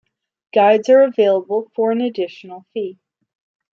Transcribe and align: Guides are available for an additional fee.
Guides 0.51 0.89
are 0.89 1.03
available 1.03 1.71
for 1.75 1.91
an 1.91 2.01
additional 2.01 2.65
fee. 2.73 2.97